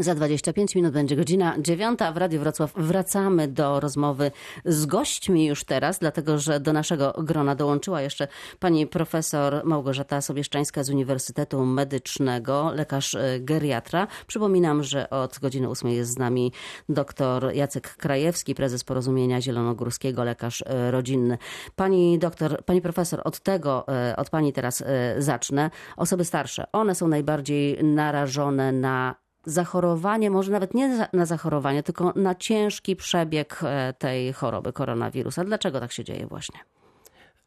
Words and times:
Za 0.00 0.14
25 0.14 0.74
minut 0.74 0.92
będzie 0.92 1.16
godzina 1.16 1.54
dziewiąta 1.60 2.12
w 2.12 2.16
Radiu 2.16 2.40
Wrocław. 2.40 2.72
Wracamy 2.76 3.48
do 3.48 3.80
rozmowy 3.80 4.30
z 4.64 4.86
gośćmi 4.86 5.46
już 5.46 5.64
teraz, 5.64 5.98
dlatego 5.98 6.38
że 6.38 6.60
do 6.60 6.72
naszego 6.72 7.14
grona 7.18 7.54
dołączyła 7.54 8.00
jeszcze 8.02 8.28
pani 8.58 8.86
profesor 8.86 9.62
Małgorzata 9.64 10.20
Sobieszczańska 10.20 10.84
z 10.84 10.90
Uniwersytetu 10.90 11.64
Medycznego, 11.64 12.72
lekarz 12.74 13.14
e, 13.14 13.40
geriatra. 13.40 14.06
Przypominam, 14.26 14.82
że 14.82 15.10
od 15.10 15.38
godziny 15.38 15.68
ósmej 15.68 15.96
jest 15.96 16.10
z 16.10 16.18
nami 16.18 16.52
dr 16.88 17.50
Jacek 17.54 17.96
Krajewski, 17.96 18.54
prezes 18.54 18.84
Porozumienia 18.84 19.40
Zielonogórskiego, 19.40 20.24
lekarz 20.24 20.62
e, 20.66 20.90
rodzinny. 20.90 21.38
Pani 21.76 22.18
doktor, 22.18 22.64
pani 22.64 22.82
profesor, 22.82 23.20
od 23.24 23.40
tego, 23.40 23.84
e, 23.88 24.16
od 24.16 24.30
pani 24.30 24.52
teraz 24.52 24.84
zacznę. 25.18 25.70
Osoby 25.96 26.24
starsze, 26.24 26.64
one 26.72 26.94
są 26.94 27.08
najbardziej 27.08 27.84
narażone 27.84 28.72
na 28.72 29.27
zachorowanie, 29.50 30.30
może 30.30 30.52
nawet 30.52 30.74
nie 30.74 31.08
na 31.12 31.26
zachorowanie, 31.26 31.82
tylko 31.82 32.12
na 32.16 32.34
ciężki 32.34 32.96
przebieg 32.96 33.60
e, 33.62 33.94
tej 33.98 34.32
choroby 34.32 34.72
koronawirusa. 34.72 35.44
Dlaczego 35.44 35.80
tak 35.80 35.92
się 35.92 36.04
dzieje 36.04 36.26
właśnie? 36.26 36.58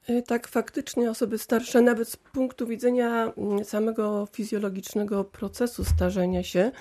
E, 0.08 0.22
tak, 0.22 0.48
faktycznie 0.48 1.12
osoby 1.12 1.38
starsze, 1.38 1.82
nawet 1.82 2.10
z 2.10 2.18
punktu 2.18 2.68
widzenia 2.68 3.34
mm, 3.38 3.66
samego 3.66 4.28
fizjologicznego 4.32 5.24
procesu 5.24 5.84
starzenia 5.84 6.44
się, 6.44 6.72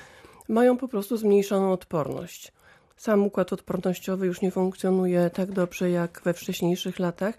mają 0.48 0.76
po 0.76 0.88
prostu 0.88 1.16
zmniejszoną 1.16 1.72
odporność. 1.72 2.52
Sam 2.96 3.26
układ 3.26 3.52
odpornościowy 3.52 4.26
już 4.26 4.40
nie 4.40 4.50
funkcjonuje 4.50 5.30
tak 5.30 5.52
dobrze 5.52 5.90
jak 5.90 6.20
we 6.24 6.34
wcześniejszych 6.34 6.98
latach. 6.98 7.34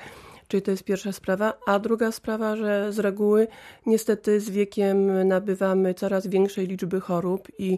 Czyli 0.52 0.62
to 0.62 0.72
jest 0.72 0.84
pierwsza 0.84 1.12
sprawa. 1.12 1.54
A 1.66 1.80
druga 1.80 2.12
sprawa, 2.12 2.56
że 2.56 2.94
z 2.94 3.00
reguły 3.00 3.48
niestety 3.86 4.40
z 4.40 4.50
wiekiem 4.50 5.28
nabywamy 5.28 5.94
coraz 5.94 6.28
większej 6.28 6.68
liczby 6.68 7.02
chorób 7.02 7.48
i 7.58 7.78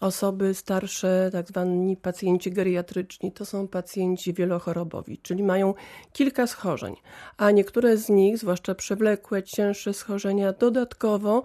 osoby 0.00 0.54
starsze, 0.54 1.28
tak 1.32 1.48
zwani 1.48 1.96
pacjenci 1.96 2.52
geriatryczni, 2.52 3.32
to 3.32 3.46
są 3.46 3.68
pacjenci 3.68 4.34
wielochorobowi, 4.34 5.18
czyli 5.18 5.42
mają 5.42 5.74
kilka 6.12 6.46
schorzeń, 6.46 6.96
a 7.36 7.50
niektóre 7.50 7.96
z 7.96 8.08
nich, 8.08 8.38
zwłaszcza 8.38 8.74
przewlekłe, 8.74 9.42
cięższe 9.42 9.94
schorzenia, 9.94 10.52
dodatkowo 10.52 11.42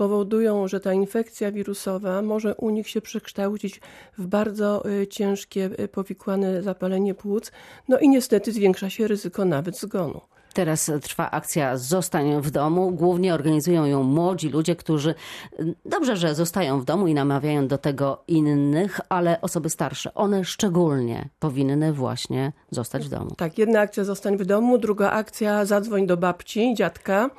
powodują, 0.00 0.68
że 0.68 0.80
ta 0.80 0.92
infekcja 0.92 1.52
wirusowa 1.52 2.22
może 2.22 2.54
u 2.54 2.70
nich 2.70 2.88
się 2.88 3.00
przekształcić 3.00 3.80
w 4.18 4.26
bardzo 4.26 4.90
y, 4.90 5.06
ciężkie 5.06 5.70
y, 5.80 5.88
powikłane 5.88 6.62
zapalenie 6.62 7.14
płuc, 7.14 7.52
no 7.88 7.98
i 7.98 8.08
niestety 8.08 8.52
zwiększa 8.52 8.90
się 8.90 9.08
ryzyko 9.08 9.44
nawet 9.44 9.78
zgonu. 9.78 10.20
Teraz 10.54 10.90
trwa 11.02 11.30
akcja 11.30 11.76
Zostań 11.76 12.42
w 12.42 12.50
domu. 12.50 12.90
Głównie 12.90 13.34
organizują 13.34 13.84
ją 13.84 14.02
młodzi 14.02 14.48
ludzie, 14.48 14.76
którzy 14.76 15.14
y, 15.60 15.74
dobrze, 15.84 16.16
że 16.16 16.34
zostają 16.34 16.80
w 16.80 16.84
domu 16.84 17.06
i 17.06 17.14
namawiają 17.14 17.68
do 17.68 17.78
tego 17.78 18.22
innych, 18.28 19.00
ale 19.08 19.40
osoby 19.40 19.70
starsze, 19.70 20.14
one 20.14 20.44
szczególnie 20.44 21.28
powinny 21.38 21.92
właśnie 21.92 22.52
zostać 22.70 23.04
w 23.04 23.08
domu. 23.08 23.30
Tak, 23.36 23.58
jedna 23.58 23.80
akcja 23.80 24.04
Zostań 24.04 24.36
w 24.36 24.44
domu, 24.44 24.78
druga 24.78 25.10
akcja 25.10 25.64
Zadzwoń 25.64 26.06
do 26.06 26.16
babci, 26.16 26.74
dziadka 26.74 27.30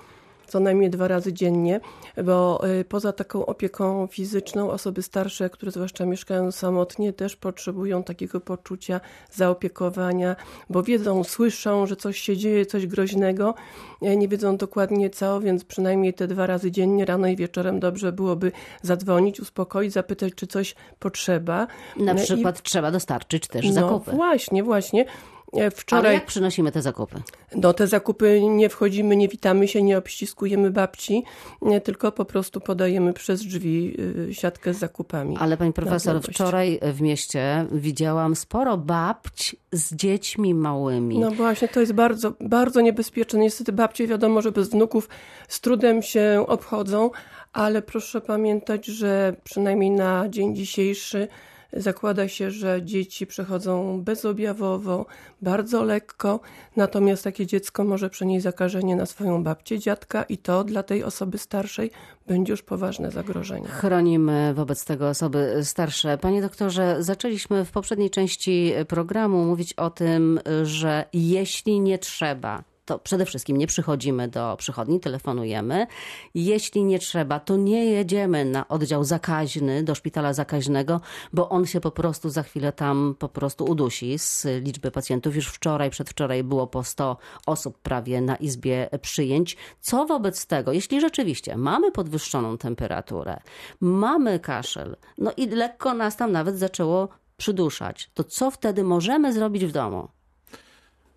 co 0.51 0.59
najmniej 0.59 0.89
dwa 0.89 1.07
razy 1.07 1.33
dziennie, 1.33 1.79
bo 2.23 2.67
y, 2.79 2.85
poza 2.85 3.13
taką 3.13 3.45
opieką 3.45 4.07
fizyczną 4.07 4.71
osoby 4.71 5.01
starsze, 5.01 5.49
które 5.49 5.71
zwłaszcza 5.71 6.05
mieszkają 6.05 6.51
samotnie, 6.51 7.13
też 7.13 7.35
potrzebują 7.35 8.03
takiego 8.03 8.41
poczucia 8.41 9.01
zaopiekowania, 9.31 10.35
bo 10.69 10.83
wiedzą, 10.83 11.23
słyszą, 11.23 11.85
że 11.85 11.95
coś 11.95 12.19
się 12.19 12.37
dzieje, 12.37 12.65
coś 12.65 12.87
groźnego, 12.87 13.53
e, 14.01 14.17
nie 14.17 14.27
wiedzą 14.27 14.57
dokładnie 14.57 15.09
co, 15.09 15.39
więc 15.39 15.65
przynajmniej 15.65 16.13
te 16.13 16.27
dwa 16.27 16.47
razy 16.47 16.71
dziennie, 16.71 17.05
rano 17.05 17.27
i 17.27 17.35
wieczorem 17.35 17.79
dobrze 17.79 18.11
byłoby 18.11 18.51
zadzwonić, 18.81 19.39
uspokoić, 19.39 19.93
zapytać, 19.93 20.33
czy 20.35 20.47
coś 20.47 20.75
potrzeba. 20.99 21.67
Na 21.97 22.11
e, 22.11 22.15
przykład 22.15 22.59
I... 22.59 22.63
trzeba 22.63 22.91
dostarczyć 22.91 23.47
też 23.47 23.65
no, 23.65 23.73
zakupy. 23.73 24.11
Właśnie, 24.11 24.63
właśnie. 24.63 25.05
E, 25.53 25.71
wczoraj, 25.71 26.05
Ale 26.05 26.13
jak 26.13 26.25
przynosimy 26.25 26.71
te 26.71 26.81
zakupy? 26.81 27.21
Do 27.55 27.73
te 27.73 27.87
zakupy 27.87 28.41
nie 28.41 28.69
wchodzimy, 28.69 29.15
nie 29.15 29.27
witamy 29.27 29.67
się, 29.67 29.83
nie 29.83 29.97
obściskujemy 29.97 30.71
babci, 30.71 31.23
nie, 31.61 31.81
tylko 31.81 32.11
po 32.11 32.25
prostu 32.25 32.61
podajemy 32.61 33.13
przez 33.13 33.41
drzwi 33.41 33.95
y, 34.29 34.33
siatkę 34.33 34.73
z 34.73 34.77
zakupami. 34.79 35.37
Ale 35.39 35.57
pani 35.57 35.73
profesor, 35.73 36.21
wczoraj 36.21 36.79
w 36.93 37.01
mieście 37.01 37.65
widziałam 37.71 38.35
sporo 38.35 38.77
babć 38.77 39.55
z 39.71 39.95
dziećmi 39.95 40.53
małymi. 40.53 41.19
No 41.19 41.31
właśnie, 41.31 41.67
to 41.67 41.79
jest 41.79 41.93
bardzo, 41.93 42.33
bardzo 42.39 42.81
niebezpieczne. 42.81 43.39
Niestety 43.39 43.71
babcie 43.71 44.07
wiadomo, 44.07 44.41
że 44.41 44.51
bez 44.51 44.69
wnuków 44.69 45.09
z 45.47 45.61
trudem 45.61 46.01
się 46.01 46.45
obchodzą, 46.47 47.09
ale 47.53 47.81
proszę 47.81 48.21
pamiętać, 48.21 48.85
że 48.85 49.35
przynajmniej 49.43 49.91
na 49.91 50.29
dzień 50.29 50.55
dzisiejszy 50.55 51.27
zakłada 51.73 52.27
się, 52.27 52.51
że 52.51 52.81
dzieci 52.83 53.27
przechodzą 53.27 54.01
bezobjawowo, 54.01 55.05
bardzo 55.41 55.83
lekko, 55.83 56.39
natomiast 56.75 57.23
takie 57.23 57.45
dziecko 57.45 57.83
może 57.83 58.09
przenieść 58.09 58.43
zakażenie 58.43 58.95
na 58.95 59.05
swoją 59.05 59.43
babcię, 59.43 59.79
dziadka 59.79 60.23
i 60.23 60.37
to 60.37 60.63
dla 60.63 60.83
tej 60.83 61.03
osoby 61.03 61.37
starszej 61.37 61.91
będzie 62.27 62.53
już 62.53 62.61
poważne 62.61 63.11
zagrożenie. 63.11 63.67
Chronimy 63.67 64.53
wobec 64.53 64.85
tego 64.85 65.09
osoby 65.09 65.59
starsze. 65.63 66.17
Panie 66.17 66.41
doktorze, 66.41 66.95
zaczęliśmy 66.99 67.65
w 67.65 67.71
poprzedniej 67.71 68.09
części 68.09 68.73
programu 68.87 69.45
mówić 69.45 69.73
o 69.73 69.89
tym, 69.89 70.39
że 70.63 71.05
jeśli 71.13 71.79
nie 71.79 71.99
trzeba, 71.99 72.63
to 72.91 72.99
przede 72.99 73.25
wszystkim 73.25 73.57
nie 73.57 73.67
przychodzimy 73.67 74.27
do 74.27 74.55
przychodni, 74.57 74.99
telefonujemy. 74.99 75.87
Jeśli 76.35 76.83
nie 76.83 76.99
trzeba, 76.99 77.39
to 77.39 77.57
nie 77.57 77.85
jedziemy 77.85 78.45
na 78.45 78.67
oddział 78.67 79.03
zakaźny, 79.03 79.83
do 79.83 79.95
szpitala 79.95 80.33
zakaźnego, 80.33 81.01
bo 81.33 81.49
on 81.49 81.65
się 81.65 81.81
po 81.81 81.91
prostu 81.91 82.29
za 82.29 82.43
chwilę 82.43 82.73
tam 82.73 83.15
po 83.19 83.29
prostu 83.29 83.65
udusi 83.65 84.19
z 84.19 84.47
liczby 84.63 84.91
pacjentów. 84.91 85.35
Już 85.35 85.47
wczoraj, 85.47 85.89
przedwczoraj 85.89 86.43
było 86.43 86.67
po 86.67 86.83
100 86.83 87.17
osób 87.45 87.77
prawie 87.77 88.21
na 88.21 88.35
izbie 88.35 88.89
przyjęć. 89.01 89.57
Co 89.81 90.05
wobec 90.05 90.45
tego, 90.45 90.71
jeśli 90.71 91.01
rzeczywiście 91.01 91.57
mamy 91.57 91.91
podwyższoną 91.91 92.57
temperaturę, 92.57 93.39
mamy 93.81 94.39
kaszel, 94.39 94.97
no 95.17 95.31
i 95.37 95.47
lekko 95.47 95.93
nas 95.93 96.17
tam 96.17 96.31
nawet 96.31 96.57
zaczęło 96.57 97.09
przyduszać, 97.37 98.09
to 98.13 98.23
co 98.23 98.51
wtedy 98.51 98.83
możemy 98.83 99.33
zrobić 99.33 99.65
w 99.65 99.71
domu? 99.71 100.07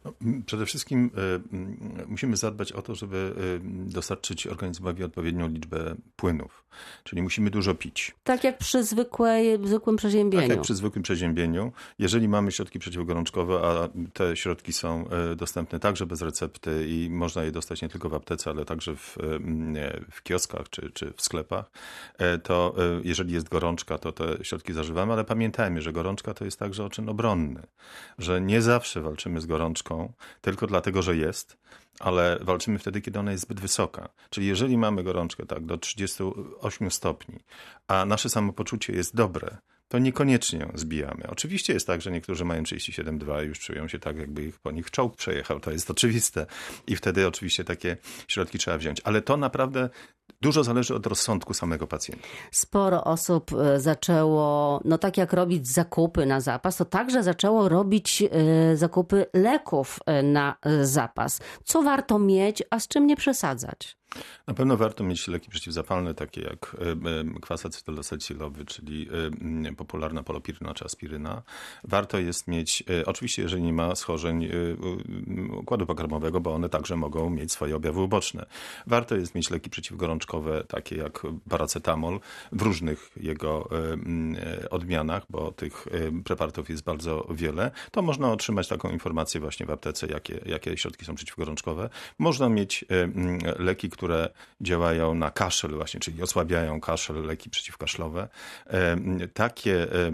No, 0.05 0.13
przede 0.47 0.67
wszystkim 0.67 1.11
y, 2.03 2.07
musimy 2.07 2.37
zadbać 2.37 2.73
o 2.73 2.83
to, 2.83 2.95
żeby 2.95 3.35
y, 3.87 3.91
dostarczyć 3.91 4.47
organizmowi 4.47 5.05
odpowiednią 5.05 5.49
liczbę 5.49 5.95
płynów. 6.17 6.65
Czyli 7.05 7.23
musimy 7.23 7.51
dużo 7.51 7.75
pić. 7.75 8.15
Tak 8.25 8.45
jak 8.45 8.59
przy 8.59 8.85
zwykłej, 8.85 9.59
zwykłym 9.65 9.97
przeziębieniu. 9.97 10.43
Tak 10.43 10.51
jak 10.51 10.61
przy 10.61 10.75
zwykłym 10.75 11.03
przeziębieniu. 11.03 11.73
Jeżeli 11.99 12.29
mamy 12.29 12.53
środki 12.53 12.79
przeciwgorączkowe, 12.79 13.61
a 13.63 13.89
te 14.13 14.37
środki 14.37 14.73
są 14.73 15.05
y, 15.33 15.37
dostępne 15.37 15.81
także 15.81 16.07
bez 16.07 16.23
recepty 16.23 16.87
i 16.89 17.11
można 17.11 17.45
je 17.45 17.53
dostać 17.53 17.83
nie 17.83 17.89
tylko 17.89 18.09
w 18.09 18.15
aptece, 18.15 18.51
ale 18.51 18.65
także 18.65 18.97
w, 18.97 19.17
w 20.11 20.23
kioskach 20.23 20.69
czy, 20.71 20.91
czy 20.91 21.13
w 21.17 21.23
sklepach, 21.23 21.71
to 22.43 22.75
jeżeli 23.05 23.33
jest 23.33 23.49
gorączka, 23.49 23.99
to 23.99 24.13
te 24.13 24.45
środki 24.45 24.73
zażywamy, 24.73 25.13
ale 25.13 25.25
pamiętajmy, 25.25 25.83
że 25.83 25.93
gorączka 25.93 26.35
to 26.35 26.45
jest 26.45 26.59
także 26.59 26.85
oczyn 26.85 27.09
obronny. 27.09 27.63
Że 28.19 28.41
nie 28.41 28.63
zawsze 28.63 29.01
walczymy 29.01 29.41
z 29.41 29.47
gorączką, 29.47 29.94
tylko 30.41 30.67
dlatego, 30.67 31.03
że 31.03 31.17
jest, 31.17 31.57
ale 32.01 32.39
walczymy 32.41 32.79
wtedy, 32.79 33.01
kiedy 33.01 33.19
ona 33.19 33.33
jest 33.33 33.45
zbyt 33.45 33.61
wysoka. 33.61 34.09
Czyli 34.31 34.47
jeżeli 34.47 34.79
mamy 34.79 35.03
gorączkę 35.03 35.47
tak 35.47 35.67
do 35.67 35.79
38 35.79 36.91
stopni, 36.91 37.39
a 37.89 38.05
nasze 38.05 38.29
samopoczucie 38.29 38.93
jest 38.93 39.17
dobre, 39.17 39.57
to 39.89 39.99
niekoniecznie 39.99 40.59
ją 40.59 40.73
zbijamy. 40.75 41.25
Oczywiście 41.29 41.73
jest 41.73 41.87
tak, 41.87 42.03
że 42.03 42.11
niektórzy 42.11 42.45
mają 42.45 42.63
37,2 42.63 43.45
i 43.45 43.49
już 43.49 43.61
czują 43.61 43.89
się 43.89 43.99
tak, 43.99 44.17
jakby 44.17 44.45
ich 44.45 44.59
po 44.59 44.71
nich 44.71 44.91
czołg 44.91 45.17
przejechał. 45.17 45.61
To 45.61 45.71
jest 45.71 45.91
oczywiste. 45.91 46.47
I 46.87 46.97
wtedy 46.97 47.27
oczywiście 47.27 47.65
takie 47.65 47.97
środki 48.29 48.59
trzeba 48.59 48.79
wziąć. 48.79 49.01
Ale 49.05 49.23
to 49.23 49.37
naprawdę 49.37 49.91
Dużo 50.43 50.65
zależy 50.65 50.95
od 50.95 51.07
rozsądku 51.07 51.55
samego 51.55 51.87
pacjenta. 51.87 52.27
Sporo 52.51 53.05
osób 53.05 53.51
e, 53.53 53.81
zaczęło, 53.81 54.81
no 54.85 54.99
tak 54.99 55.19
jak 55.19 55.33
robić 55.33 55.69
zakupy 55.69 56.27
na 56.27 56.41
zapas, 56.41 56.77
to 56.77 56.85
także 56.85 57.23
zaczęło 57.23 57.69
robić 57.69 58.23
e, 58.23 58.77
zakupy 58.77 59.27
leków 59.35 59.99
e, 60.07 60.23
na 60.23 60.57
zapas. 60.83 61.41
Co 61.65 61.83
warto 61.83 62.19
mieć, 62.19 62.63
a 62.71 62.81
z 62.81 62.89
czym 62.89 63.07
nie 63.07 63.17
przesadzać? 63.17 63.97
Na 64.47 64.55
pewno 64.55 64.77
warto 64.77 65.05
mieć 65.05 65.29
leki 65.29 65.51
przeciwzapalne, 65.51 66.15
takie 66.15 66.41
jak 66.41 66.77
kwas 67.43 67.67
acetylosacilowy, 67.67 68.65
czyli 68.65 69.09
popularna 69.77 70.23
polopiryna 70.23 70.75
czy 70.75 70.85
aspiryna. 70.85 71.43
Warto 71.85 72.19
jest 72.19 72.49
mieć, 72.49 72.85
oczywiście 73.07 73.43
jeżeli 73.43 73.63
nie 73.63 73.73
ma 73.73 73.95
schorzeń 73.95 74.49
układu 75.53 75.87
pokarmowego, 75.87 76.41
bo 76.41 76.55
one 76.55 76.69
także 76.69 76.97
mogą 76.97 77.31
mieć 77.31 77.53
swoje 77.53 77.77
objawy 77.77 78.01
uboczne. 78.01 78.47
Warto 78.87 79.17
jest 79.17 79.35
mieć 79.35 79.51
leki 79.51 79.71
przeciwgorączkowe, 79.71 80.65
takie 80.69 80.97
jak 80.97 81.23
paracetamol, 81.49 82.21
w 82.53 82.63
różnych 82.63 83.11
jego 83.17 83.69
odmianach, 84.71 85.23
bo 85.31 85.53
tych 85.53 85.87
preparatów 86.25 86.71
jest 86.71 86.85
bardzo 86.85 87.29
wiele. 87.31 87.71
To 87.91 88.03
można 88.03 88.33
otrzymać 88.33 88.69
taką 88.69 88.91
informację 88.91 89.41
właśnie 89.41 89.67
w 89.67 89.71
aptece, 89.71 90.07
jakie, 90.07 90.41
jakie 90.47 90.77
środki 90.77 91.05
są 91.05 91.15
przeciwgorączkowe. 91.15 91.91
Można 92.19 92.49
mieć 92.49 92.85
leki, 93.59 93.91
które 93.91 94.04
które 94.05 94.31
działają 94.61 95.15
na 95.15 95.31
kaszel 95.31 95.71
właśnie, 95.75 96.01
czyli 96.01 96.23
osłabiają 96.23 96.81
kaszel, 96.81 97.23
leki 97.23 97.51
przeciwkaszlowe. 97.51 98.29
E, 98.67 98.97
takie 99.35 99.93
e, 99.93 100.13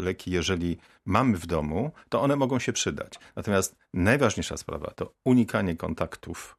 leki, 0.00 0.30
jeżeli 0.30 0.78
mamy 1.04 1.38
w 1.38 1.46
domu, 1.46 1.90
to 2.08 2.22
one 2.22 2.36
mogą 2.36 2.58
się 2.58 2.72
przydać. 2.72 3.12
Natomiast 3.36 3.76
najważniejsza 3.94 4.56
sprawa 4.56 4.90
to 4.90 5.12
unikanie 5.24 5.76
kontaktów 5.76 6.56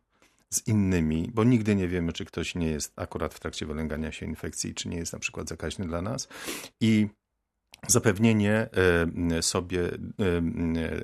z 0.49 0.67
innymi, 0.67 1.31
bo 1.33 1.43
nigdy 1.43 1.75
nie 1.75 1.87
wiemy, 1.87 2.13
czy 2.13 2.25
ktoś 2.25 2.55
nie 2.55 2.67
jest 2.67 2.93
akurat 2.95 3.33
w 3.33 3.39
trakcie 3.39 3.65
wylęgania 3.65 4.11
się 4.11 4.25
infekcji, 4.25 4.73
czy 4.73 4.89
nie 4.89 4.97
jest 4.97 5.13
na 5.13 5.19
przykład 5.19 5.49
zakaźny 5.49 5.87
dla 5.87 6.01
nas. 6.01 6.27
I 6.81 7.07
zapewnienie 7.87 8.69
e, 9.31 9.41
sobie 9.41 9.81
e, 9.85 9.89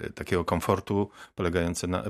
e, 0.05 0.09
takiego 0.09 0.45
komfortu 0.45 1.09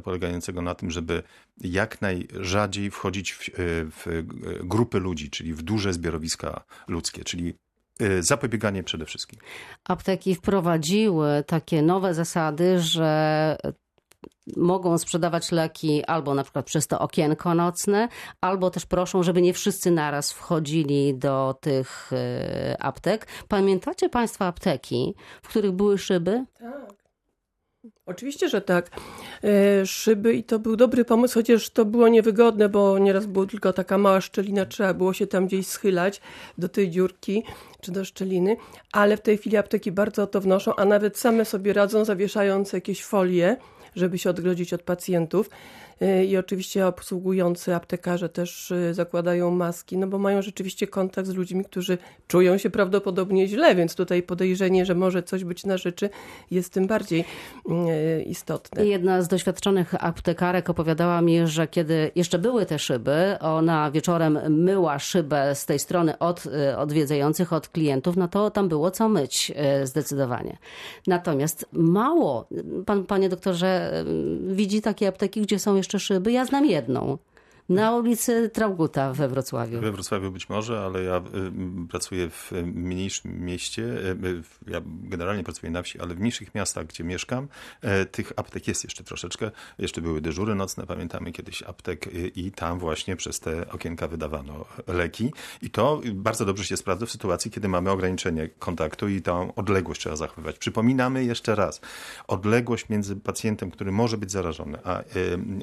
polegającego 0.03 0.61
na 0.61 0.75
tym, 0.75 0.91
żeby 0.91 1.23
jak 1.61 2.01
najrzadziej 2.01 2.91
wchodzić 2.91 3.33
w, 3.33 3.49
w 3.57 4.23
grupy 4.63 4.99
ludzi, 4.99 5.29
czyli 5.29 5.53
w 5.53 5.61
duże 5.61 5.93
zbiorowiska 5.93 6.63
ludzkie, 6.87 7.23
czyli 7.23 7.53
zapobieganie 8.19 8.83
przede 8.83 9.05
wszystkim. 9.05 9.39
Apteki 9.83 10.35
wprowadziły 10.35 11.43
takie 11.47 11.81
nowe 11.81 12.13
zasady, 12.13 12.79
że 12.79 13.57
mogą 14.57 14.97
sprzedawać 14.97 15.51
leki 15.51 16.05
albo 16.05 16.33
na 16.33 16.43
przykład 16.43 16.65
przez 16.65 16.87
to 16.87 16.99
okienko 16.99 17.55
nocne, 17.55 18.07
albo 18.41 18.69
też 18.69 18.85
proszą, 18.85 19.23
żeby 19.23 19.41
nie 19.41 19.53
wszyscy 19.53 19.91
naraz 19.91 20.31
wchodzili 20.31 21.15
do 21.15 21.55
tych 21.61 22.11
e, 22.13 22.75
aptek. 22.79 23.27
Pamiętacie 23.47 24.09
Państwo 24.09 24.45
apteki, 24.45 25.15
w 25.43 25.47
których 25.47 25.71
były 25.71 25.97
szyby? 25.97 26.45
Tak. 26.59 27.01
Oczywiście, 28.05 28.49
że 28.49 28.61
tak. 28.61 28.89
E, 29.43 29.85
szyby 29.85 30.33
i 30.33 30.43
to 30.43 30.59
był 30.59 30.75
dobry 30.75 31.05
pomysł, 31.05 31.33
chociaż 31.33 31.69
to 31.69 31.85
było 31.85 32.07
niewygodne, 32.07 32.69
bo 32.69 32.99
nieraz 32.99 33.25
była 33.25 33.45
tylko 33.45 33.73
taka 33.73 33.97
mała 33.97 34.21
szczelina, 34.21 34.65
trzeba 34.65 34.93
było 34.93 35.13
się 35.13 35.27
tam 35.27 35.47
gdzieś 35.47 35.67
schylać 35.67 36.21
do 36.57 36.69
tej 36.69 36.89
dziurki 36.89 37.43
czy 37.81 37.91
do 37.91 38.05
szczeliny, 38.05 38.57
ale 38.91 39.17
w 39.17 39.21
tej 39.21 39.37
chwili 39.37 39.57
apteki 39.57 39.91
bardzo 39.91 40.23
o 40.23 40.27
to 40.27 40.41
wnoszą, 40.41 40.75
a 40.75 40.85
nawet 40.85 41.17
same 41.17 41.45
sobie 41.45 41.73
radzą, 41.73 42.05
zawieszając 42.05 42.73
jakieś 42.73 43.03
folie 43.03 43.57
żeby 43.95 44.17
się 44.17 44.29
odgrodzić 44.29 44.73
od 44.73 44.81
pacjentów. 44.81 45.49
Y, 46.01 46.25
I 46.25 46.37
oczywiście 46.37 46.87
obsługujący 46.87 47.75
aptekarze 47.75 48.29
też 48.29 48.71
y, 48.71 48.93
zakładają 48.93 49.51
maski, 49.51 49.97
no 49.97 50.07
bo 50.07 50.19
mają 50.19 50.41
rzeczywiście 50.41 50.87
kontakt 50.87 51.27
z 51.27 51.33
ludźmi, 51.33 51.65
którzy 51.65 51.97
czują 52.27 52.57
się 52.57 52.69
prawdopodobnie 52.69 53.47
źle, 53.47 53.75
więc 53.75 53.95
tutaj 53.95 54.23
podejrzenie, 54.23 54.85
że 54.85 54.95
może 54.95 55.23
coś 55.23 55.43
być 55.43 55.65
na 55.65 55.77
rzeczy, 55.77 56.09
jest 56.51 56.73
tym 56.73 56.87
bardziej 56.87 57.19
y, 57.19 58.23
istotne. 58.23 58.85
Jedna 58.85 59.21
z 59.21 59.27
doświadczonych 59.27 60.05
aptekarek 60.05 60.69
opowiadała 60.69 61.21
mi, 61.21 61.47
że 61.47 61.67
kiedy 61.67 62.11
jeszcze 62.15 62.39
były 62.39 62.65
te 62.65 62.79
szyby, 62.79 63.37
ona 63.39 63.91
wieczorem 63.91 64.39
myła 64.49 64.99
szybę 64.99 65.55
z 65.55 65.65
tej 65.65 65.79
strony 65.79 66.17
od 66.17 66.43
odwiedzających, 66.77 67.53
od 67.53 67.67
klientów, 67.67 68.17
no 68.17 68.27
to 68.27 68.51
tam 68.51 68.69
było 68.69 68.91
co 68.91 69.09
myć 69.09 69.51
zdecydowanie. 69.83 70.57
Natomiast 71.07 71.65
mało, 71.73 72.47
pan, 72.85 73.03
panie 73.03 73.29
doktorze, 73.29 74.03
widzi 74.47 74.81
takie 74.81 75.07
apteki, 75.07 75.41
gdzie 75.41 75.59
są 75.59 75.75
jeszcze 75.75 75.90
jeszcze 75.93 76.13
szyby. 76.13 76.31
Ja 76.31 76.45
znam 76.45 76.65
jedną. 76.65 77.17
Na 77.71 77.95
ulicy 77.95 78.49
Trauguta 78.49 79.13
we 79.13 79.27
Wrocławiu. 79.27 79.81
We 79.81 79.91
Wrocławiu 79.91 80.31
być 80.31 80.49
może, 80.49 80.79
ale 80.79 81.03
ja 81.03 81.17
y, 81.17 81.87
pracuję 81.89 82.29
w 82.29 82.51
mniejszym 82.65 83.45
mieście. 83.45 83.83
Y, 83.83 84.27
y, 84.27 84.43
ja 84.67 84.81
generalnie 84.85 85.43
pracuję 85.43 85.71
na 85.71 85.81
wsi, 85.81 85.99
ale 85.99 86.15
w 86.15 86.19
mniejszych 86.19 86.55
miastach, 86.55 86.85
gdzie 86.85 87.03
mieszkam, 87.03 87.47
tych 88.11 88.33
aptek 88.35 88.67
jest 88.67 88.83
jeszcze 88.83 89.03
troszeczkę. 89.03 89.51
Jeszcze 89.77 90.01
były 90.01 90.21
dyżury 90.21 90.55
nocne, 90.55 90.85
pamiętamy 90.85 91.31
kiedyś 91.31 91.63
aptek 91.63 92.09
i 92.35 92.51
tam 92.51 92.79
właśnie 92.79 93.15
przez 93.15 93.39
te 93.39 93.71
okienka 93.71 94.07
wydawano 94.07 94.65
leki. 94.87 95.33
I 95.61 95.69
to 95.69 96.01
bardzo 96.13 96.45
dobrze 96.45 96.65
się 96.65 96.77
sprawdza 96.77 97.05
w 97.05 97.11
sytuacji, 97.11 97.51
kiedy 97.51 97.67
mamy 97.67 97.89
ograniczenie 97.91 98.49
kontaktu 98.59 99.07
i 99.07 99.21
tą 99.21 99.55
odległość 99.55 100.01
trzeba 100.01 100.15
zachowywać. 100.15 100.57
Przypominamy 100.57 101.25
jeszcze 101.25 101.55
raz, 101.55 101.81
odległość 102.27 102.89
między 102.89 103.15
pacjentem, 103.15 103.71
który 103.71 103.91
może 103.91 104.17
być 104.17 104.31
zarażony, 104.31 104.77
a 104.83 105.03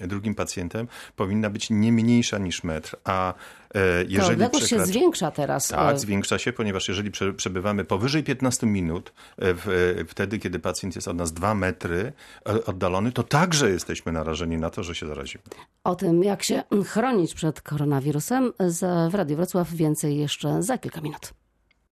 drugim 0.06 0.34
pacjentem 0.34 0.88
powinna 1.16 1.50
być 1.50 1.70
nie 1.70 1.92
mniejsza 2.02 2.38
niż 2.38 2.64
metr, 2.64 2.96
a 3.04 3.34
e, 3.74 3.78
jeżeli... 4.08 4.18
To 4.18 4.32
odległość 4.32 4.68
się 4.68 4.86
zwiększa 4.86 5.30
teraz. 5.30 5.68
Tak, 5.68 5.94
e. 5.94 5.98
zwiększa 5.98 6.38
się, 6.38 6.52
ponieważ 6.52 6.88
jeżeli 6.88 7.10
przebywamy 7.36 7.84
powyżej 7.84 8.24
15 8.24 8.66
minut, 8.66 9.12
e, 9.38 9.54
w, 9.54 9.94
wtedy 10.08 10.38
kiedy 10.38 10.58
pacjent 10.58 10.94
jest 10.94 11.08
od 11.08 11.16
nas 11.16 11.32
2 11.32 11.54
metry 11.54 12.12
oddalony, 12.66 13.12
to 13.12 13.22
także 13.22 13.70
jesteśmy 13.70 14.12
narażeni 14.12 14.56
na 14.56 14.70
to, 14.70 14.82
że 14.82 14.94
się 14.94 15.06
zarazimy. 15.06 15.44
O 15.84 15.94
tym, 15.94 16.24
jak 16.24 16.42
się 16.42 16.62
chronić 16.86 17.34
przed 17.34 17.60
koronawirusem 17.60 18.52
w 19.10 19.14
Radiu 19.14 19.36
Wrocław 19.36 19.72
więcej 19.72 20.18
jeszcze 20.18 20.62
za 20.62 20.78
kilka 20.78 21.00
minut. 21.00 21.32